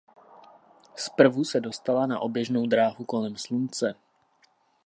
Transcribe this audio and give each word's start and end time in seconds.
Zprvu 0.95 1.43
se 1.43 1.59
dostala 1.61 2.05
na 2.07 2.19
oběžnou 2.19 2.65
dráhu 2.65 3.05
kolem 3.05 3.35
Slunce. 3.37 3.93